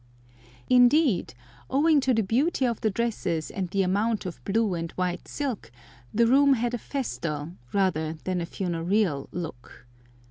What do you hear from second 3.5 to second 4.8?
and the amount of blue